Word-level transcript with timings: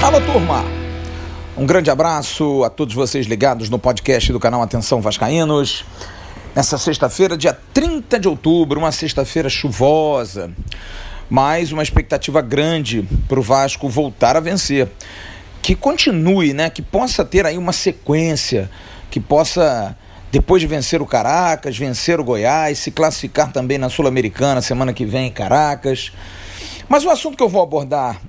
Fala 0.00 0.20
turma! 0.22 0.64
Um 1.56 1.66
grande 1.66 1.90
abraço 1.90 2.64
a 2.64 2.70
todos 2.70 2.94
vocês 2.94 3.26
ligados 3.26 3.68
no 3.68 3.78
podcast 3.78 4.32
do 4.32 4.40
canal 4.40 4.62
Atenção 4.62 5.00
Vascaínos. 5.02 5.84
Nessa 6.56 6.78
sexta-feira, 6.78 7.36
dia 7.36 7.56
30 7.74 8.18
de 8.18 8.26
outubro, 8.26 8.80
uma 8.80 8.90
sexta-feira 8.90 9.50
chuvosa, 9.50 10.50
mas 11.28 11.70
uma 11.70 11.82
expectativa 11.82 12.40
grande 12.40 13.06
para 13.28 13.38
o 13.38 13.42
Vasco 13.42 13.88
voltar 13.88 14.36
a 14.36 14.40
vencer. 14.40 14.88
Que 15.60 15.74
continue, 15.74 16.54
né? 16.54 16.70
Que 16.70 16.80
possa 16.80 17.24
ter 17.24 17.44
aí 17.44 17.58
uma 17.58 17.72
sequência, 17.72 18.70
que 19.10 19.20
possa, 19.20 19.94
depois 20.30 20.60
de 20.60 20.66
vencer 20.66 21.02
o 21.02 21.06
Caracas, 21.06 21.76
vencer 21.76 22.20
o 22.20 22.24
Goiás, 22.24 22.78
se 22.78 22.90
classificar 22.90 23.52
também 23.52 23.78
na 23.78 23.88
Sul-Americana 23.88 24.60
semana 24.60 24.92
que 24.92 25.04
vem 25.04 25.26
em 25.26 25.32
Caracas. 25.32 26.12
Mas 26.88 27.04
o 27.04 27.10
assunto 27.10 27.36
que 27.36 27.42
eu 27.42 27.48
vou 27.48 27.62
abordar 27.62 28.20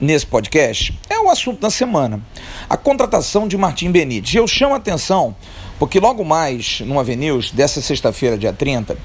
nesse 0.00 0.26
podcast 0.26 0.96
é 1.10 1.18
o 1.18 1.28
assunto 1.28 1.60
da 1.60 1.70
semana. 1.70 2.20
A 2.68 2.76
contratação 2.76 3.48
de 3.48 3.56
Martim 3.56 3.90
Benítez. 3.90 4.34
Eu 4.34 4.46
chamo 4.46 4.74
a 4.74 4.76
atenção 4.76 5.34
porque 5.78 6.00
logo 6.00 6.24
mais 6.24 6.80
no 6.80 6.98
Avenews, 6.98 7.52
dessa 7.52 7.80
sexta-feira, 7.80 8.36
dia 8.36 8.52
30, 8.52 8.96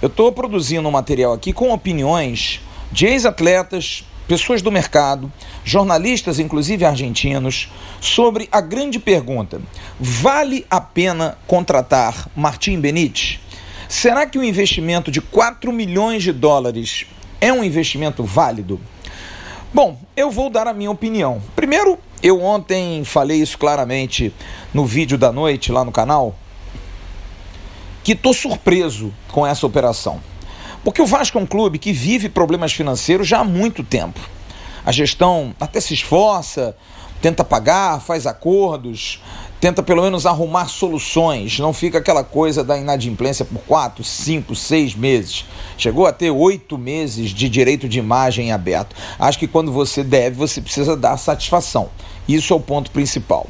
eu 0.00 0.08
estou 0.08 0.32
produzindo 0.32 0.88
um 0.88 0.92
material 0.92 1.32
aqui 1.32 1.52
com 1.52 1.72
opiniões 1.72 2.60
de 2.90 3.06
ex-atletas, 3.06 4.04
pessoas 4.32 4.62
do 4.62 4.72
mercado, 4.72 5.30
jornalistas, 5.62 6.38
inclusive 6.38 6.86
argentinos, 6.86 7.70
sobre 8.00 8.48
a 8.50 8.62
grande 8.62 8.98
pergunta: 8.98 9.60
vale 10.00 10.64
a 10.70 10.80
pena 10.80 11.36
contratar 11.46 12.30
Martim 12.34 12.80
Benítez? 12.80 13.38
Será 13.90 14.24
que 14.24 14.38
o 14.38 14.42
investimento 14.42 15.10
de 15.10 15.20
4 15.20 15.70
milhões 15.70 16.22
de 16.22 16.32
dólares 16.32 17.04
é 17.42 17.52
um 17.52 17.62
investimento 17.62 18.24
válido? 18.24 18.80
Bom, 19.74 20.00
eu 20.16 20.30
vou 20.30 20.48
dar 20.48 20.66
a 20.66 20.72
minha 20.72 20.90
opinião. 20.90 21.42
Primeiro, 21.54 21.98
eu 22.22 22.42
ontem 22.42 23.04
falei 23.04 23.38
isso 23.38 23.58
claramente 23.58 24.32
no 24.72 24.86
vídeo 24.86 25.18
da 25.18 25.30
noite 25.30 25.70
lá 25.70 25.84
no 25.84 25.92
canal, 25.92 26.34
que 28.02 28.12
estou 28.12 28.32
surpreso 28.32 29.12
com 29.30 29.46
essa 29.46 29.66
operação. 29.66 30.22
Porque 30.84 31.00
o 31.00 31.06
Vasco 31.06 31.38
é 31.38 31.40
um 31.40 31.46
clube 31.46 31.78
que 31.78 31.92
vive 31.92 32.28
problemas 32.28 32.72
financeiros 32.72 33.28
já 33.28 33.38
há 33.38 33.44
muito 33.44 33.84
tempo. 33.84 34.18
A 34.84 34.92
gestão 34.92 35.54
até 35.60 35.80
se 35.80 35.94
esforça, 35.94 36.76
tenta 37.20 37.44
pagar, 37.44 38.00
faz 38.00 38.26
acordos, 38.26 39.22
tenta 39.60 39.80
pelo 39.80 40.02
menos 40.02 40.26
arrumar 40.26 40.66
soluções, 40.66 41.60
não 41.60 41.72
fica 41.72 41.98
aquela 41.98 42.24
coisa 42.24 42.64
da 42.64 42.76
inadimplência 42.76 43.44
por 43.44 43.60
quatro, 43.60 44.02
cinco, 44.02 44.56
seis 44.56 44.92
meses. 44.94 45.44
Chegou 45.78 46.04
a 46.04 46.12
ter 46.12 46.32
oito 46.32 46.76
meses 46.76 47.30
de 47.30 47.48
direito 47.48 47.88
de 47.88 48.00
imagem 48.00 48.50
aberto. 48.50 48.96
Acho 49.18 49.38
que 49.38 49.46
quando 49.46 49.70
você 49.70 50.02
deve, 50.02 50.34
você 50.36 50.60
precisa 50.60 50.96
dar 50.96 51.16
satisfação. 51.16 51.90
Isso 52.26 52.52
é 52.52 52.56
o 52.56 52.60
ponto 52.60 52.90
principal. 52.90 53.46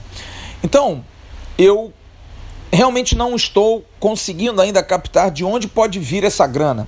Então, 0.62 1.02
eu 1.56 1.92
realmente 2.70 3.14
não 3.14 3.34
estou 3.34 3.84
conseguindo 3.98 4.60
ainda 4.60 4.82
captar 4.82 5.30
de 5.30 5.44
onde 5.44 5.66
pode 5.66 5.98
vir 5.98 6.24
essa 6.24 6.46
grana. 6.46 6.86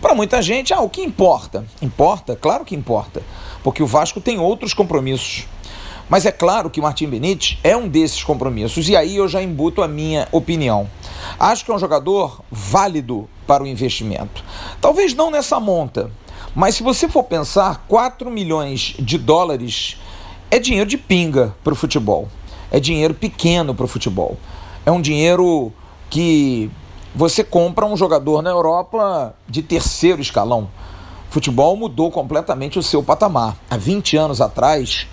Para 0.00 0.14
muita 0.14 0.42
gente, 0.42 0.74
ah, 0.74 0.80
o 0.80 0.90
que 0.90 1.00
importa? 1.00 1.64
Importa? 1.80 2.34
Claro 2.34 2.64
que 2.64 2.74
importa, 2.74 3.22
porque 3.62 3.82
o 3.82 3.86
Vasco 3.86 4.20
tem 4.20 4.38
outros 4.38 4.74
compromissos. 4.74 5.46
Mas 6.08 6.26
é 6.26 6.32
claro 6.32 6.68
que 6.68 6.80
o 6.80 6.82
Martim 6.82 7.06
Benítez 7.06 7.58
é 7.62 7.76
um 7.76 7.88
desses 7.88 8.22
compromissos, 8.22 8.88
e 8.88 8.96
aí 8.96 9.16
eu 9.16 9.26
já 9.28 9.42
embuto 9.42 9.82
a 9.82 9.88
minha 9.88 10.28
opinião. 10.30 10.88
Acho 11.38 11.64
que 11.64 11.70
é 11.70 11.74
um 11.74 11.78
jogador 11.78 12.42
válido 12.50 13.28
para 13.46 13.62
o 13.62 13.66
investimento. 13.66 14.44
Talvez 14.80 15.14
não 15.14 15.30
nessa 15.30 15.58
monta, 15.58 16.10
mas 16.54 16.74
se 16.74 16.82
você 16.82 17.08
for 17.08 17.24
pensar, 17.24 17.86
4 17.88 18.30
milhões 18.30 18.94
de 18.98 19.16
dólares 19.16 19.96
é 20.50 20.58
dinheiro 20.58 20.90
de 20.90 20.98
pinga 20.98 21.54
para 21.64 21.72
o 21.72 21.76
futebol. 21.76 22.28
É 22.70 22.78
dinheiro 22.78 23.14
pequeno 23.14 23.74
para 23.74 23.84
o 23.84 23.88
futebol. 23.88 24.36
É 24.84 24.90
um 24.90 25.00
dinheiro 25.00 25.72
que 26.10 26.70
você 27.14 27.42
compra 27.42 27.86
um 27.86 27.96
jogador 27.96 28.42
na 28.42 28.50
Europa 28.50 29.34
de 29.48 29.62
terceiro 29.62 30.20
escalão. 30.20 30.68
Futebol 31.32 31.76
mudou 31.78 32.10
completamente 32.10 32.78
o 32.78 32.82
seu 32.82 33.02
patamar. 33.02 33.56
Há 33.70 33.78
20 33.78 34.18
anos 34.18 34.42
atrás, 34.42 35.06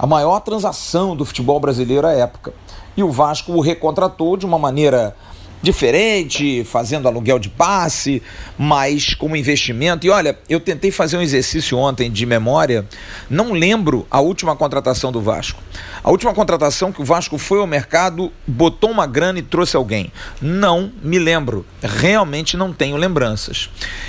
A 0.00 0.06
maior 0.06 0.40
transação 0.40 1.14
do 1.14 1.26
futebol 1.26 1.60
brasileiro 1.60 2.06
à 2.06 2.12
época. 2.12 2.54
E 2.96 3.02
o 3.02 3.10
Vasco 3.10 3.52
o 3.52 3.60
recontratou 3.60 4.34
de 4.34 4.46
uma 4.46 4.58
maneira 4.58 5.14
diferente, 5.60 6.64
fazendo 6.64 7.06
aluguel 7.06 7.38
de 7.38 7.50
passe, 7.50 8.22
mas 8.56 9.12
como 9.12 9.36
investimento. 9.36 10.06
E 10.06 10.08
olha, 10.08 10.38
eu 10.48 10.58
tentei 10.58 10.90
fazer 10.90 11.18
um 11.18 11.20
exercício 11.20 11.76
ontem 11.76 12.10
de 12.10 12.24
memória, 12.24 12.86
não 13.28 13.52
lembro 13.52 14.06
a 14.10 14.22
última 14.22 14.56
contratação 14.56 15.12
do 15.12 15.20
Vasco. 15.20 15.62
A 16.02 16.10
última 16.10 16.32
contratação 16.32 16.90
que 16.90 17.02
o 17.02 17.04
Vasco 17.04 17.36
foi 17.36 17.58
ao 17.58 17.66
mercado, 17.66 18.32
botou 18.46 18.90
uma 18.90 19.06
grana 19.06 19.38
e 19.38 19.42
trouxe 19.42 19.76
alguém. 19.76 20.10
Não 20.40 20.90
me 21.02 21.18
lembro, 21.18 21.66
realmente 21.82 22.56
não 22.56 22.72
tenho 22.72 22.96
lembranças. 22.96 23.68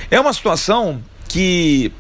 É 0.10 0.18
uma 0.18 0.32
situação 0.32 1.04
que, 1.28 1.92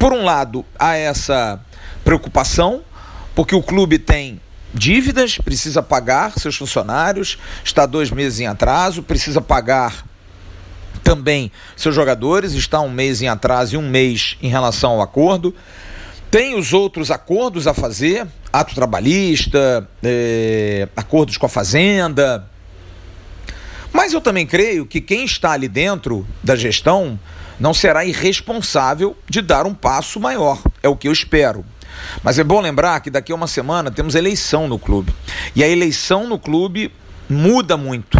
por 0.00 0.12
um 0.12 0.24
lado, 0.24 0.64
há 0.76 0.96
essa 0.96 1.60
preocupação, 2.04 2.82
porque 3.34 3.54
o 3.54 3.62
clube 3.62 3.98
tem 3.98 4.40
dívidas, 4.72 5.38
precisa 5.38 5.82
pagar 5.82 6.32
seus 6.38 6.56
funcionários, 6.56 7.38
está 7.64 7.86
dois 7.86 8.10
meses 8.10 8.40
em 8.40 8.46
atraso, 8.46 9.02
precisa 9.02 9.40
pagar 9.40 10.04
também 11.02 11.52
seus 11.76 11.94
jogadores, 11.94 12.54
está 12.54 12.80
um 12.80 12.90
mês 12.90 13.22
em 13.22 13.28
atraso 13.28 13.74
e 13.74 13.78
um 13.78 13.88
mês 13.88 14.36
em 14.42 14.48
relação 14.48 14.92
ao 14.92 15.02
acordo. 15.02 15.54
Tem 16.30 16.58
os 16.58 16.72
outros 16.72 17.10
acordos 17.10 17.68
a 17.68 17.74
fazer, 17.74 18.26
ato 18.52 18.74
trabalhista, 18.74 19.88
é, 20.02 20.88
acordos 20.96 21.36
com 21.36 21.46
a 21.46 21.48
fazenda. 21.48 22.48
Mas 23.92 24.12
eu 24.12 24.20
também 24.20 24.44
creio 24.44 24.84
que 24.84 25.00
quem 25.00 25.24
está 25.24 25.52
ali 25.52 25.68
dentro 25.68 26.26
da 26.42 26.56
gestão 26.56 27.20
não 27.60 27.72
será 27.72 28.04
irresponsável 28.04 29.16
de 29.28 29.40
dar 29.40 29.66
um 29.66 29.74
passo 29.74 30.18
maior. 30.18 30.60
É 30.82 30.88
o 30.88 30.96
que 30.96 31.06
eu 31.06 31.12
espero. 31.12 31.64
Mas 32.22 32.38
é 32.38 32.44
bom 32.44 32.60
lembrar 32.60 33.00
que 33.00 33.10
daqui 33.10 33.32
a 33.32 33.34
uma 33.34 33.46
semana 33.46 33.90
temos 33.90 34.14
eleição 34.14 34.68
no 34.68 34.78
clube. 34.78 35.14
E 35.54 35.62
a 35.62 35.68
eleição 35.68 36.26
no 36.26 36.38
clube 36.38 36.92
muda 37.28 37.76
muito. 37.76 38.18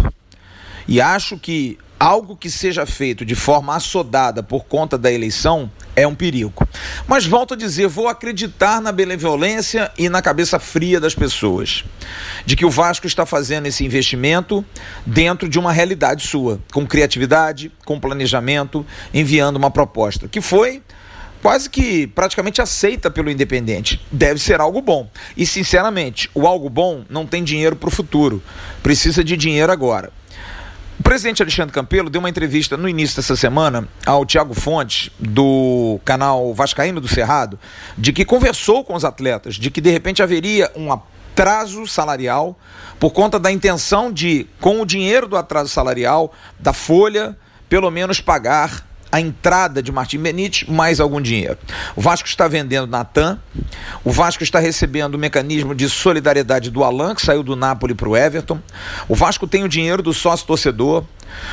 E 0.87 1.01
acho 1.01 1.37
que 1.37 1.77
algo 1.99 2.35
que 2.35 2.49
seja 2.49 2.85
feito 2.85 3.25
de 3.25 3.35
forma 3.35 3.75
assodada 3.75 4.43
por 4.43 4.65
conta 4.65 4.97
da 4.97 5.11
eleição 5.11 5.71
é 5.95 6.05
um 6.05 6.13
perigo. 6.13 6.67
Mas 7.07 7.25
volto 7.25 7.53
a 7.53 7.57
dizer, 7.57 7.87
vou 7.87 8.07
acreditar 8.07 8.81
na 8.81 8.91
benevolência 8.91 9.91
e 9.97 10.09
na 10.09 10.21
cabeça 10.21 10.59
fria 10.59 10.99
das 10.99 11.15
pessoas, 11.15 11.85
de 12.45 12.55
que 12.55 12.65
o 12.65 12.69
Vasco 12.69 13.07
está 13.07 13.25
fazendo 13.25 13.65
esse 13.67 13.85
investimento 13.85 14.63
dentro 15.05 15.47
de 15.47 15.57
uma 15.57 15.71
realidade 15.71 16.27
sua, 16.27 16.59
com 16.71 16.85
criatividade, 16.85 17.71
com 17.85 17.99
planejamento, 17.99 18.85
enviando 19.13 19.55
uma 19.55 19.71
proposta, 19.71 20.27
que 20.27 20.41
foi 20.41 20.83
quase 21.41 21.69
que 21.69 22.07
praticamente 22.07 22.61
aceita 22.61 23.09
pelo 23.11 23.29
Independente. 23.29 24.01
Deve 24.11 24.39
ser 24.39 24.59
algo 24.59 24.81
bom. 24.81 25.09
E, 25.35 25.45
sinceramente, 25.45 26.29
o 26.33 26.47
algo 26.47 26.69
bom 26.69 27.03
não 27.09 27.25
tem 27.25 27.43
dinheiro 27.43 27.75
para 27.75 27.89
o 27.89 27.91
futuro. 27.91 28.41
Precisa 28.81 29.23
de 29.23 29.37
dinheiro 29.37 29.71
agora. 29.71 30.11
O 30.97 31.03
presidente 31.03 31.41
Alexandre 31.41 31.73
Campelo 31.73 32.09
deu 32.09 32.19
uma 32.19 32.29
entrevista 32.29 32.77
no 32.77 32.87
início 32.87 33.17
dessa 33.17 33.35
semana 33.35 33.87
ao 34.05 34.25
Tiago 34.25 34.53
Fontes, 34.53 35.11
do 35.19 35.99
canal 36.05 36.53
Vascaíno 36.53 37.01
do 37.01 37.07
Cerrado, 37.07 37.59
de 37.97 38.13
que 38.13 38.23
conversou 38.23 38.83
com 38.83 38.95
os 38.95 39.03
atletas, 39.03 39.55
de 39.55 39.69
que 39.69 39.81
de 39.81 39.91
repente 39.91 40.23
haveria 40.23 40.71
um 40.73 40.91
atraso 40.91 41.85
salarial 41.85 42.57
por 42.97 43.11
conta 43.11 43.37
da 43.37 43.51
intenção 43.51 44.11
de, 44.11 44.47
com 44.61 44.81
o 44.81 44.85
dinheiro 44.85 45.27
do 45.27 45.35
atraso 45.35 45.69
salarial, 45.69 46.33
da 46.57 46.71
folha, 46.71 47.37
pelo 47.67 47.91
menos 47.91 48.21
pagar 48.21 48.87
a 49.15 49.21
entrada 49.21 49.81
de 49.81 49.93
Martim 49.93 50.19
Benítez 50.19 50.67
mais 50.67 50.99
algum 50.99 51.21
dinheiro. 51.21 51.57
O 51.95 52.01
Vasco 52.01 52.27
está 52.27 52.49
vendendo 52.49 52.85
Natan, 52.85 53.39
o 54.03 54.11
Vasco 54.11 54.43
está 54.43 54.59
recebendo 54.59 55.15
o 55.15 55.17
mecanismo 55.17 55.73
de 55.73 55.87
solidariedade 55.87 56.69
do 56.69 56.83
Alan, 56.83 57.15
que 57.15 57.21
saiu 57.21 57.41
do 57.41 57.55
Napoli 57.55 57.95
para 57.95 58.09
o 58.09 58.17
Everton, 58.17 58.59
o 59.07 59.15
Vasco 59.15 59.47
tem 59.47 59.63
o 59.63 59.69
dinheiro 59.69 60.03
do 60.03 60.13
sócio 60.13 60.45
torcedor, 60.45 61.05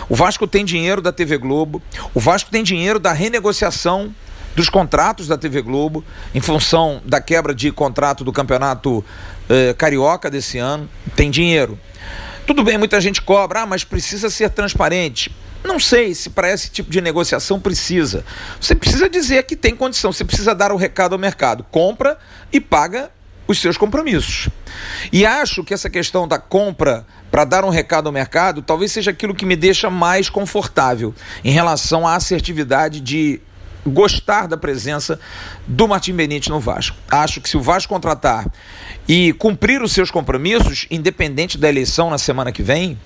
o 0.08 0.16
Vasco 0.16 0.44
tem 0.44 0.64
dinheiro 0.64 1.00
da 1.00 1.12
TV 1.12 1.38
Globo, 1.38 1.80
o 2.12 2.18
Vasco 2.18 2.50
tem 2.50 2.64
dinheiro 2.64 2.98
da 2.98 3.12
renegociação 3.12 4.12
dos 4.56 4.68
contratos 4.68 5.28
da 5.28 5.38
TV 5.38 5.62
Globo, 5.62 6.04
em 6.34 6.40
função 6.40 7.00
da 7.06 7.20
quebra 7.20 7.54
de 7.54 7.70
contrato 7.70 8.24
do 8.24 8.32
campeonato 8.32 9.04
eh, 9.48 9.72
carioca 9.78 10.28
desse 10.28 10.58
ano. 10.58 10.90
Tem 11.14 11.30
dinheiro. 11.30 11.78
Tudo 12.44 12.64
bem, 12.64 12.76
muita 12.76 13.00
gente 13.00 13.22
cobra, 13.22 13.60
ah, 13.62 13.66
mas 13.66 13.84
precisa 13.84 14.28
ser 14.28 14.50
transparente. 14.50 15.30
Não 15.64 15.78
sei 15.78 16.14
se 16.14 16.30
para 16.30 16.50
esse 16.50 16.70
tipo 16.70 16.90
de 16.90 17.00
negociação 17.00 17.60
precisa. 17.60 18.24
Você 18.60 18.74
precisa 18.74 19.08
dizer 19.08 19.44
que 19.44 19.56
tem 19.56 19.74
condição, 19.74 20.12
você 20.12 20.24
precisa 20.24 20.54
dar 20.54 20.72
o 20.72 20.76
recado 20.76 21.12
ao 21.12 21.18
mercado. 21.18 21.64
Compra 21.70 22.18
e 22.52 22.60
paga 22.60 23.10
os 23.46 23.60
seus 23.60 23.76
compromissos. 23.76 24.48
E 25.12 25.24
acho 25.24 25.62
que 25.64 25.74
essa 25.74 25.90
questão 25.90 26.26
da 26.26 26.38
compra 26.38 27.06
para 27.30 27.44
dar 27.44 27.64
um 27.64 27.70
recado 27.70 28.06
ao 28.06 28.12
mercado 28.12 28.62
talvez 28.62 28.92
seja 28.92 29.10
aquilo 29.10 29.34
que 29.34 29.46
me 29.46 29.56
deixa 29.56 29.90
mais 29.90 30.28
confortável 30.28 31.14
em 31.44 31.50
relação 31.50 32.06
à 32.06 32.14
assertividade 32.16 33.00
de 33.00 33.40
gostar 33.84 34.46
da 34.46 34.56
presença 34.56 35.18
do 35.66 35.88
Martim 35.88 36.14
Benite 36.14 36.50
no 36.50 36.60
Vasco. 36.60 36.96
Acho 37.10 37.40
que 37.40 37.48
se 37.48 37.56
o 37.56 37.60
Vasco 37.60 37.92
contratar 37.92 38.46
e 39.08 39.32
cumprir 39.34 39.82
os 39.82 39.92
seus 39.92 40.10
compromissos, 40.10 40.86
independente 40.90 41.58
da 41.58 41.68
eleição 41.68 42.08
na 42.08 42.18
semana 42.18 42.52
que 42.52 42.62
vem, 42.62 42.98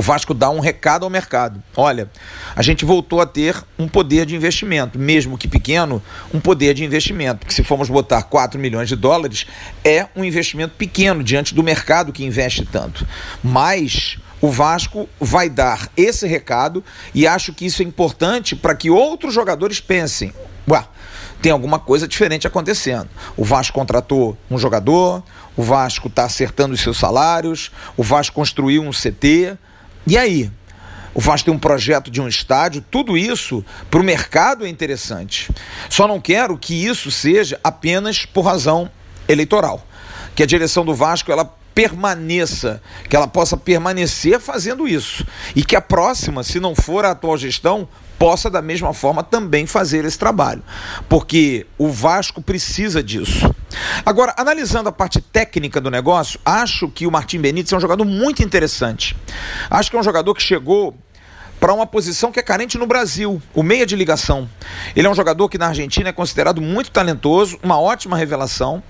o 0.00 0.02
Vasco 0.02 0.32
dá 0.32 0.48
um 0.48 0.60
recado 0.60 1.04
ao 1.04 1.10
mercado. 1.10 1.62
Olha, 1.76 2.10
a 2.56 2.62
gente 2.62 2.86
voltou 2.86 3.20
a 3.20 3.26
ter 3.26 3.54
um 3.78 3.86
poder 3.86 4.24
de 4.24 4.34
investimento, 4.34 4.98
mesmo 4.98 5.36
que 5.36 5.46
pequeno, 5.46 6.02
um 6.32 6.40
poder 6.40 6.72
de 6.72 6.82
investimento. 6.82 7.46
Que 7.46 7.52
se 7.52 7.62
formos 7.62 7.90
botar 7.90 8.22
4 8.22 8.58
milhões 8.58 8.88
de 8.88 8.96
dólares, 8.96 9.46
é 9.84 10.06
um 10.16 10.24
investimento 10.24 10.74
pequeno 10.78 11.22
diante 11.22 11.54
do 11.54 11.62
mercado 11.62 12.14
que 12.14 12.24
investe 12.24 12.64
tanto. 12.64 13.06
Mas 13.44 14.16
o 14.40 14.48
Vasco 14.50 15.06
vai 15.20 15.50
dar 15.50 15.90
esse 15.94 16.26
recado 16.26 16.82
e 17.14 17.26
acho 17.26 17.52
que 17.52 17.66
isso 17.66 17.82
é 17.82 17.84
importante 17.84 18.56
para 18.56 18.74
que 18.74 18.88
outros 18.88 19.34
jogadores 19.34 19.80
pensem: 19.80 20.32
ué, 20.66 20.82
tem 21.42 21.52
alguma 21.52 21.78
coisa 21.78 22.08
diferente 22.08 22.46
acontecendo. 22.46 23.10
O 23.36 23.44
Vasco 23.44 23.74
contratou 23.74 24.34
um 24.50 24.56
jogador, 24.56 25.22
o 25.54 25.62
Vasco 25.62 26.08
está 26.08 26.24
acertando 26.24 26.72
os 26.72 26.80
seus 26.80 26.96
salários, 26.96 27.70
o 27.98 28.02
Vasco 28.02 28.34
construiu 28.34 28.82
um 28.82 28.92
CT. 28.92 29.58
E 30.06 30.16
aí? 30.16 30.50
O 31.12 31.20
Vasco 31.20 31.46
tem 31.46 31.54
um 31.54 31.58
projeto 31.58 32.10
de 32.10 32.20
um 32.20 32.28
estádio, 32.28 32.84
tudo 32.88 33.18
isso 33.18 33.64
para 33.90 34.00
o 34.00 34.04
mercado 34.04 34.64
é 34.64 34.68
interessante. 34.68 35.50
Só 35.88 36.06
não 36.06 36.20
quero 36.20 36.56
que 36.56 36.86
isso 36.86 37.10
seja 37.10 37.58
apenas 37.64 38.24
por 38.24 38.42
razão 38.42 38.90
eleitoral. 39.28 39.84
Que 40.34 40.42
a 40.42 40.46
direção 40.46 40.84
do 40.84 40.94
Vasco 40.94 41.32
ela 41.32 41.44
permaneça, 41.74 42.80
que 43.08 43.16
ela 43.16 43.26
possa 43.26 43.56
permanecer 43.56 44.38
fazendo 44.38 44.86
isso. 44.86 45.26
E 45.54 45.64
que 45.64 45.74
a 45.74 45.80
próxima, 45.80 46.44
se 46.44 46.60
não 46.60 46.74
for 46.74 47.04
a 47.04 47.10
atual 47.10 47.36
gestão, 47.36 47.88
possa 48.18 48.50
da 48.50 48.60
mesma 48.60 48.92
forma 48.92 49.22
também 49.22 49.66
fazer 49.66 50.04
esse 50.04 50.18
trabalho, 50.18 50.62
porque 51.08 51.66
o 51.78 51.90
Vasco 51.90 52.42
precisa 52.42 53.02
disso. 53.02 53.50
Agora, 54.04 54.34
analisando 54.36 54.88
a 54.88 54.92
parte 54.92 55.20
técnica 55.20 55.80
do 55.80 55.90
negócio, 55.90 56.40
acho 56.44 56.88
que 56.88 57.06
o 57.06 57.10
Martim 57.10 57.40
Benítez 57.40 57.72
é 57.72 57.76
um 57.76 57.80
jogador 57.80 58.04
muito 58.04 58.42
interessante. 58.42 59.16
Acho 59.68 59.90
que 59.90 59.96
é 59.96 60.00
um 60.00 60.02
jogador 60.02 60.34
que 60.34 60.42
chegou 60.42 60.96
para 61.60 61.74
uma 61.74 61.86
posição 61.86 62.32
que 62.32 62.40
é 62.40 62.42
carente 62.42 62.78
no 62.78 62.86
Brasil, 62.86 63.40
o 63.54 63.62
meia 63.62 63.84
de 63.84 63.94
ligação. 63.94 64.48
Ele 64.96 65.06
é 65.06 65.10
um 65.10 65.14
jogador 65.14 65.48
que 65.48 65.58
na 65.58 65.68
Argentina 65.68 66.08
é 66.08 66.12
considerado 66.12 66.60
muito 66.60 66.90
talentoso, 66.90 67.58
uma 67.62 67.78
ótima 67.78 68.16
revelação, 68.16 68.82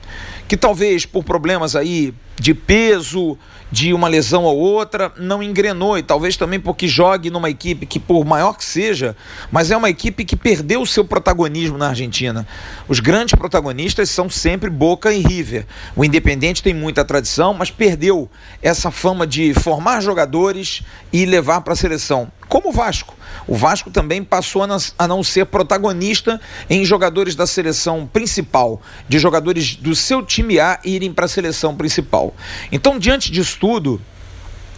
que 0.46 0.56
talvez 0.56 1.04
por 1.04 1.24
problemas 1.24 1.74
aí 1.74 2.14
de 2.40 2.54
peso, 2.54 3.36
de 3.70 3.92
uma 3.92 4.08
lesão 4.08 4.44
ou 4.44 4.56
outra, 4.56 5.12
não 5.16 5.42
engrenou 5.42 5.98
e 5.98 6.02
talvez 6.02 6.36
também 6.36 6.58
porque 6.58 6.88
jogue 6.88 7.30
numa 7.30 7.50
equipe 7.50 7.84
que, 7.86 8.00
por 8.00 8.24
maior 8.24 8.56
que 8.56 8.64
seja, 8.64 9.14
mas 9.52 9.70
é 9.70 9.76
uma 9.76 9.90
equipe 9.90 10.24
que 10.24 10.34
perdeu 10.34 10.80
o 10.80 10.86
seu 10.86 11.04
protagonismo 11.04 11.76
na 11.76 11.88
Argentina. 11.88 12.46
Os 12.88 12.98
grandes 12.98 13.34
protagonistas 13.34 14.08
são 14.10 14.30
sempre 14.30 14.70
Boca 14.70 15.12
e 15.12 15.20
River. 15.20 15.66
O 15.94 16.04
Independente 16.04 16.62
tem 16.62 16.74
muita 16.74 17.04
tradição, 17.04 17.52
mas 17.52 17.70
perdeu 17.70 18.28
essa 18.62 18.90
fama 18.90 19.26
de 19.26 19.52
formar 19.52 20.00
jogadores 20.00 20.82
e 21.12 21.26
levar 21.26 21.60
para 21.60 21.74
a 21.74 21.76
seleção. 21.76 22.32
Como 22.50 22.70
o 22.70 22.72
Vasco. 22.72 23.16
O 23.46 23.54
Vasco 23.54 23.92
também 23.92 24.24
passou 24.24 24.62
a 24.98 25.08
não 25.08 25.22
ser 25.22 25.46
protagonista 25.46 26.40
em 26.68 26.84
jogadores 26.84 27.36
da 27.36 27.46
seleção 27.46 28.10
principal, 28.12 28.82
de 29.08 29.20
jogadores 29.20 29.76
do 29.76 29.94
seu 29.94 30.20
time 30.20 30.58
A 30.58 30.80
irem 30.84 31.12
para 31.12 31.26
a 31.26 31.28
seleção 31.28 31.76
principal. 31.76 32.34
Então, 32.72 32.98
diante 32.98 33.30
disso 33.30 33.56
tudo, 33.60 34.02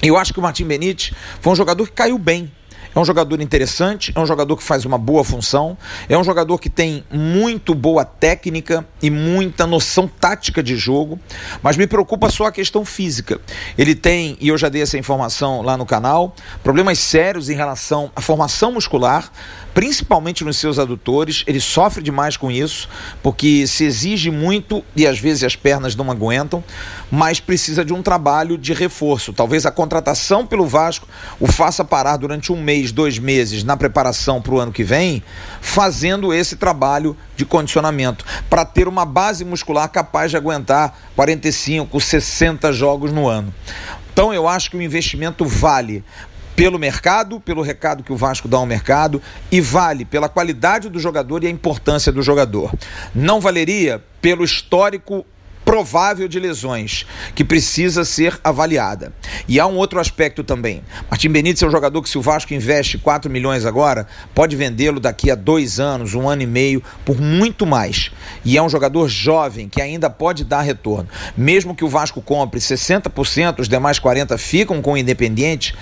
eu 0.03 0.19
acho 0.19 0.35
que 0.35 0.39
o 0.39 0.43
Martim 0.43 0.67
Benítez 0.67 1.15
foi 1.41 1.55
um 1.55 1.57
jogador 1.57 1.87
que 1.87 1.93
caiu 1.93 2.19
bem 2.19 2.53
é 2.95 2.99
um 2.99 3.05
jogador 3.05 3.41
interessante, 3.41 4.13
é 4.15 4.21
um 4.21 4.27
jogador 4.27 4.57
que 4.57 4.63
faz 4.63 4.85
uma 4.85 4.99
boa 4.99 5.25
função, 5.25 5.77
é 6.09 6.17
um 6.17 6.25
jogador 6.25 6.59
que 6.59 6.69
tem 6.69 7.05
muito 7.11 7.75
boa 7.75 8.05
técnica 8.05 8.87
e 9.01 9.11
muita 9.11 9.67
noção 9.67 10.07
tática 10.07 10.63
de 10.63 10.77
jogo, 10.77 11.19
mas 11.63 11.77
me 11.77 11.87
preocupa 11.87 12.31
só 12.31 12.47
a 12.47 12.53
questão 12.53 12.85
física. 12.85 13.41
Ele 13.77 13.95
tem, 13.95 14.37
e 14.41 14.49
eu 14.49 14.59
já 14.59 14.69
dei 14.69 14.83
essa 14.83 14.99
informação 14.99 15.63
lá 15.63 15.77
no 15.77 15.87
canal, 15.87 16.35
problemas 16.63 16.99
sérios 16.99 17.49
em 17.49 17.55
relação 17.55 18.11
à 18.15 18.21
formação 18.21 18.73
muscular, 18.73 19.31
principalmente 19.75 20.45
nos 20.45 20.57
seus 20.57 20.79
adutores. 20.79 21.45
Ele 21.47 21.61
sofre 21.61 22.03
demais 22.03 22.37
com 22.37 22.51
isso, 22.51 22.89
porque 23.23 23.67
se 23.67 23.85
exige 23.85 24.31
muito 24.31 24.85
e 24.95 25.07
às 25.07 25.19
vezes 25.19 25.45
as 25.45 25.57
pernas 25.57 25.97
não 25.97 26.11
aguentam, 26.11 26.63
mas 27.11 27.41
precisa 27.41 27.85
de 27.85 27.93
um 27.93 28.03
trabalho 28.03 28.57
de 28.59 28.73
reforço. 28.73 29.33
Talvez 29.33 29.67
a 29.67 29.71
contratação 29.71 30.47
pelo 30.47 30.67
Vasco 30.67 31.07
o 31.39 31.47
faça 31.47 31.85
parar 31.85 32.17
durante 32.17 32.53
um 32.53 32.63
mês, 32.63 32.93
dois 32.93 33.19
meses 33.19 33.65
na 33.65 33.77
preparação 33.77 34.41
para 34.41 34.55
o 34.55 34.59
ano 34.59 34.73
que 34.73 34.85
vem, 34.85 35.23
fazendo 35.61 36.33
esse 36.33 36.57
trabalho 36.57 37.17
de 37.37 37.45
condicionamento, 37.45 38.25
para 38.49 38.65
ter 38.65 38.89
uma 38.89 39.05
base 39.05 39.45
muscular 39.45 39.89
capaz 39.89 40.31
de 40.31 40.37
aguentar 40.37 40.97
45, 41.17 42.01
60 42.01 42.73
jogos 42.73 43.13
no 43.13 43.29
ano. 43.29 43.53
Então 44.13 44.33
eu 44.33 44.47
acho 44.47 44.71
que 44.71 44.77
o 44.77 44.83
investimento 44.83 45.47
vale, 45.47 46.05
pelo 46.55 46.79
mercado, 46.79 47.41
pelo 47.41 47.63
recado 47.63 48.03
que 48.03 48.13
o 48.13 48.17
Vasco 48.17 48.49
dá 48.49 48.57
ao 48.57 48.67
mercado 48.67 49.21
e 49.51 49.61
vale 49.61 50.05
pela 50.05 50.29
qualidade 50.29 50.89
do 50.89 50.99
jogador 50.99 51.43
e 51.45 51.47
a 51.47 51.51
importância 51.51 52.13
do 52.13 52.23
jogador. 52.23 52.73
Não 53.15 53.41
valeria 53.41 54.03
pelo 54.21 54.45
histórico 54.45 55.25
provável 55.73 56.29
de 56.29 56.39
lesões 56.39 57.07
que 57.35 57.43
precisa 57.43 58.05
ser 58.05 58.39
avaliada. 58.45 59.11
E 59.49 59.59
há 59.59 59.67
um 59.67 59.77
outro 59.77 59.99
aspecto 59.99 60.45
também. 60.45 60.85
Martim 61.11 61.31
Benítez 61.31 61.63
é 61.63 61.67
um 61.67 61.71
jogador 61.71 62.03
que, 62.03 62.11
se 62.11 62.19
o 62.19 62.21
Vasco 62.21 62.53
investe 62.53 62.99
4 62.99 63.31
milhões 63.31 63.65
agora, 63.65 64.07
pode 64.35 64.55
vendê-lo 64.55 65.01
daqui 65.01 65.31
a 65.31 65.35
dois 65.35 65.81
anos, 65.81 66.15
um 66.15 66.29
ano 66.29 66.43
e 66.43 66.47
meio, 66.47 66.83
por 67.07 67.19
muito 67.19 67.65
mais. 67.65 68.11
E 68.45 68.59
é 68.59 68.63
um 68.63 68.69
jogador 68.69 69.09
jovem 69.09 69.67
que 69.67 69.81
ainda 69.81 70.11
pode 70.11 70.45
dar 70.45 70.61
retorno. 70.61 71.09
Mesmo 71.35 71.75
que 71.75 71.87
o 71.87 71.89
Vasco 71.89 72.21
compre 72.21 72.61
60%, 72.61 73.61
os 73.61 73.67
demais 73.67 73.99
40% 73.99 74.37
ficam 74.37 74.83
com 74.83 74.93
o 74.93 74.99
Independente, 74.99 75.75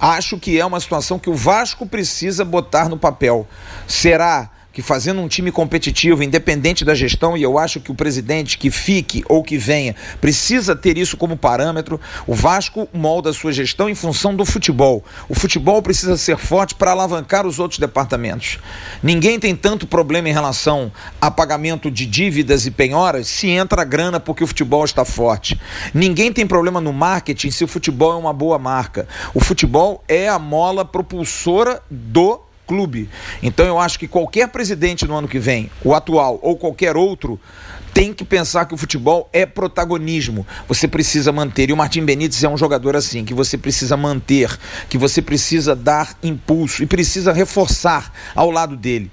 acho 0.00 0.38
que 0.38 0.58
é 0.58 0.64
uma 0.64 0.80
situação 0.80 1.18
que 1.18 1.28
o 1.28 1.34
Vasco 1.34 1.84
precisa 1.84 2.46
botar 2.46 2.88
no 2.88 2.96
papel. 2.96 3.46
Será 3.86 4.48
que 4.74 4.82
fazendo 4.82 5.20
um 5.20 5.28
time 5.28 5.52
competitivo, 5.52 6.24
independente 6.24 6.84
da 6.84 6.96
gestão, 6.96 7.36
e 7.36 7.42
eu 7.44 7.56
acho 7.56 7.78
que 7.78 7.92
o 7.92 7.94
presidente 7.94 8.58
que 8.58 8.72
fique 8.72 9.22
ou 9.28 9.40
que 9.44 9.56
venha 9.56 9.94
precisa 10.20 10.74
ter 10.74 10.98
isso 10.98 11.16
como 11.16 11.36
parâmetro. 11.36 12.00
O 12.26 12.34
Vasco 12.34 12.88
molda 12.92 13.30
a 13.30 13.32
sua 13.32 13.52
gestão 13.52 13.88
em 13.88 13.94
função 13.94 14.34
do 14.34 14.44
futebol. 14.44 15.04
O 15.28 15.34
futebol 15.34 15.80
precisa 15.80 16.16
ser 16.16 16.36
forte 16.36 16.74
para 16.74 16.90
alavancar 16.90 17.46
os 17.46 17.60
outros 17.60 17.78
departamentos. 17.78 18.58
Ninguém 19.00 19.38
tem 19.38 19.54
tanto 19.54 19.86
problema 19.86 20.28
em 20.28 20.32
relação 20.32 20.90
a 21.20 21.30
pagamento 21.30 21.88
de 21.88 22.04
dívidas 22.04 22.66
e 22.66 22.70
penhoras 22.72 23.28
se 23.28 23.46
entra 23.46 23.82
a 23.82 23.84
grana 23.84 24.18
porque 24.18 24.42
o 24.42 24.46
futebol 24.46 24.84
está 24.84 25.04
forte. 25.04 25.60
Ninguém 25.94 26.32
tem 26.32 26.48
problema 26.48 26.80
no 26.80 26.92
marketing 26.92 27.52
se 27.52 27.62
o 27.62 27.68
futebol 27.68 28.12
é 28.12 28.16
uma 28.16 28.32
boa 28.32 28.58
marca. 28.58 29.06
O 29.32 29.38
futebol 29.38 30.02
é 30.08 30.28
a 30.28 30.38
mola 30.38 30.84
propulsora 30.84 31.80
do 31.88 32.43
clube. 32.66 33.08
Então 33.42 33.66
eu 33.66 33.78
acho 33.78 33.98
que 33.98 34.08
qualquer 34.08 34.48
presidente 34.48 35.06
no 35.06 35.14
ano 35.14 35.28
que 35.28 35.38
vem, 35.38 35.70
o 35.82 35.94
atual 35.94 36.38
ou 36.42 36.56
qualquer 36.56 36.96
outro, 36.96 37.40
tem 37.94 38.12
que 38.12 38.24
pensar 38.24 38.64
que 38.64 38.74
o 38.74 38.76
futebol 38.76 39.28
é 39.32 39.46
protagonismo. 39.46 40.44
Você 40.66 40.88
precisa 40.88 41.30
manter. 41.30 41.70
E 41.70 41.72
o 41.72 41.76
Martim 41.76 42.04
Benítez 42.04 42.42
é 42.42 42.48
um 42.48 42.56
jogador 42.56 42.96
assim, 42.96 43.24
que 43.24 43.32
você 43.32 43.56
precisa 43.56 43.96
manter, 43.96 44.58
que 44.88 44.98
você 44.98 45.22
precisa 45.22 45.76
dar 45.76 46.18
impulso 46.20 46.82
e 46.82 46.86
precisa 46.86 47.32
reforçar 47.32 48.12
ao 48.34 48.50
lado 48.50 48.76
dele. 48.76 49.10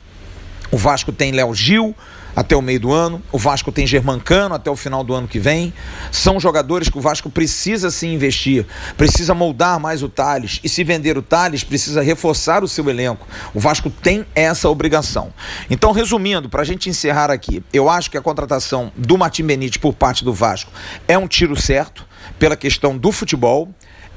O 0.71 0.77
Vasco 0.77 1.11
tem 1.11 1.31
Léo 1.31 1.53
Gil, 1.53 1.95
até 2.35 2.55
o 2.55 2.61
meio 2.61 2.79
do 2.79 2.91
ano. 2.91 3.21
O 3.31 3.37
Vasco 3.37 3.71
tem 3.71 3.85
Germancano 3.85 4.55
até 4.55 4.69
o 4.69 4.75
final 4.75 5.03
do 5.03 5.13
ano 5.13 5.27
que 5.27 5.39
vem. 5.39 5.73
São 6.11 6.39
jogadores 6.39 6.89
que 6.89 6.97
o 6.97 7.01
Vasco 7.01 7.29
precisa 7.29 7.91
se 7.91 8.07
investir, 8.07 8.65
precisa 8.97 9.33
moldar 9.33 9.79
mais 9.79 10.03
o 10.03 10.09
Thales. 10.09 10.59
E 10.63 10.69
se 10.69 10.83
vender 10.83 11.17
o 11.17 11.21
Thales, 11.21 11.63
precisa 11.63 12.01
reforçar 12.01 12.63
o 12.63 12.67
seu 12.67 12.89
elenco. 12.89 13.27
O 13.53 13.59
Vasco 13.59 13.89
tem 13.89 14.25
essa 14.35 14.69
obrigação. 14.69 15.33
Então, 15.69 15.91
resumindo, 15.91 16.49
para 16.49 16.61
a 16.61 16.65
gente 16.65 16.89
encerrar 16.89 17.31
aqui, 17.31 17.63
eu 17.73 17.89
acho 17.89 18.09
que 18.09 18.17
a 18.17 18.21
contratação 18.21 18.91
do 18.95 19.17
Martim 19.17 19.43
Benítez 19.43 19.77
por 19.77 19.93
parte 19.93 20.23
do 20.23 20.33
Vasco 20.33 20.71
é 21.07 21.17
um 21.17 21.27
tiro 21.27 21.59
certo 21.59 22.05
pela 22.37 22.55
questão 22.55 22.97
do 22.97 23.11
futebol. 23.11 23.69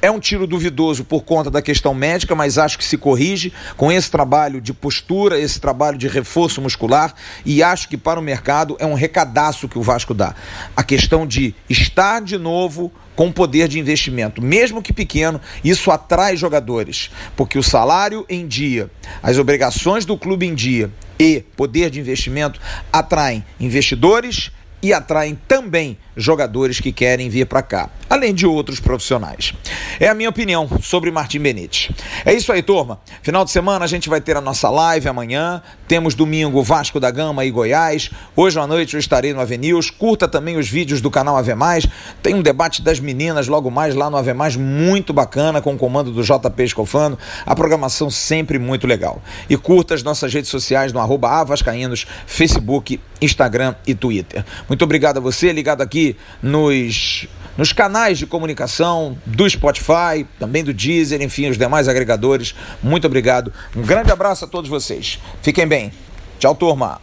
É 0.04 0.10
um 0.10 0.20
tiro 0.20 0.46
duvidoso 0.46 1.02
por 1.02 1.22
conta 1.22 1.50
da 1.50 1.62
questão 1.62 1.94
médica, 1.94 2.34
mas 2.34 2.58
acho 2.58 2.76
que 2.76 2.84
se 2.84 2.98
corrige 2.98 3.50
com 3.74 3.90
esse 3.90 4.10
trabalho 4.10 4.60
de 4.60 4.74
postura, 4.74 5.40
esse 5.40 5.58
trabalho 5.58 5.96
de 5.96 6.08
reforço 6.08 6.60
muscular 6.60 7.14
e 7.42 7.62
acho 7.62 7.88
que 7.88 7.96
para 7.96 8.20
o 8.20 8.22
mercado 8.22 8.76
é 8.78 8.84
um 8.84 8.92
recadaço 8.92 9.66
que 9.66 9.78
o 9.78 9.82
Vasco 9.82 10.12
dá. 10.12 10.34
A 10.76 10.84
questão 10.84 11.26
de 11.26 11.54
estar 11.70 12.20
de 12.20 12.36
novo 12.36 12.92
com 13.16 13.32
poder 13.32 13.66
de 13.66 13.78
investimento, 13.78 14.42
mesmo 14.42 14.82
que 14.82 14.92
pequeno, 14.92 15.40
isso 15.64 15.90
atrai 15.90 16.36
jogadores, 16.36 17.10
porque 17.34 17.58
o 17.58 17.62
salário 17.62 18.26
em 18.28 18.46
dia, 18.46 18.90
as 19.22 19.38
obrigações 19.38 20.04
do 20.04 20.18
clube 20.18 20.44
em 20.44 20.54
dia 20.54 20.92
e 21.18 21.42
poder 21.56 21.88
de 21.88 21.98
investimento 21.98 22.60
atraem 22.92 23.42
investidores 23.58 24.52
e 24.84 24.92
atraem 24.92 25.38
também 25.48 25.96
jogadores 26.14 26.78
que 26.78 26.92
querem 26.92 27.30
vir 27.30 27.46
para 27.46 27.62
cá, 27.62 27.88
além 28.08 28.34
de 28.34 28.46
outros 28.46 28.80
profissionais. 28.80 29.54
É 29.98 30.08
a 30.08 30.14
minha 30.14 30.28
opinião 30.28 30.68
sobre 30.82 31.10
Martim 31.10 31.40
Benítez. 31.40 31.90
É 32.24 32.34
isso 32.34 32.52
aí, 32.52 32.62
turma. 32.62 33.00
Final 33.22 33.46
de 33.46 33.50
semana 33.50 33.84
a 33.84 33.88
gente 33.88 34.10
vai 34.10 34.20
ter 34.20 34.36
a 34.36 34.42
nossa 34.42 34.68
live 34.68 35.08
amanhã. 35.08 35.62
Temos 35.88 36.14
domingo 36.14 36.62
Vasco 36.62 37.00
da 37.00 37.10
Gama 37.10 37.44
e 37.46 37.50
Goiás. 37.50 38.10
Hoje 38.36 38.60
à 38.60 38.66
noite 38.66 38.94
eu 38.94 39.00
estarei 39.00 39.32
no 39.32 39.40
Avenews. 39.40 39.88
Curta 39.88 40.28
também 40.28 40.56
os 40.56 40.68
vídeos 40.68 41.00
do 41.00 41.10
canal 41.10 41.36
Ave 41.36 41.54
Mais. 41.54 41.86
Tem 42.22 42.34
um 42.34 42.42
debate 42.42 42.82
das 42.82 43.00
meninas 43.00 43.48
logo 43.48 43.70
mais 43.70 43.94
lá 43.94 44.10
no 44.10 44.18
Ave 44.18 44.34
Mais 44.34 44.54
muito 44.54 45.12
bacana 45.12 45.62
com 45.62 45.74
o 45.74 45.78
comando 45.78 46.12
do 46.12 46.22
JP 46.22 46.62
Escofano. 46.62 47.18
A 47.46 47.54
programação 47.54 48.10
sempre 48.10 48.58
muito 48.58 48.86
legal. 48.86 49.22
E 49.48 49.56
curta 49.56 49.94
as 49.94 50.02
nossas 50.02 50.32
redes 50.32 50.50
sociais 50.50 50.92
no 50.92 51.00
arroba 51.00 51.30
Avascaínos, 51.30 52.06
Facebook, 52.26 53.00
Instagram 53.20 53.74
e 53.86 53.94
Twitter. 53.94 54.44
Muito 54.68 54.73
obrigado 54.82 55.18
a 55.18 55.20
você 55.20 55.52
ligado 55.52 55.82
aqui 55.82 56.16
nos, 56.42 57.28
nos 57.56 57.72
canais 57.72 58.18
de 58.18 58.26
comunicação 58.26 59.18
do 59.26 59.48
Spotify, 59.48 60.26
também 60.38 60.64
do 60.64 60.72
Deezer, 60.72 61.20
enfim, 61.20 61.50
os 61.50 61.58
demais 61.58 61.86
agregadores. 61.86 62.54
Muito 62.82 63.06
obrigado. 63.06 63.52
Um 63.76 63.82
grande 63.82 64.10
abraço 64.10 64.44
a 64.46 64.48
todos 64.48 64.70
vocês. 64.70 65.20
Fiquem 65.42 65.66
bem. 65.66 65.92
Tchau, 66.38 66.54
turma. 66.54 67.00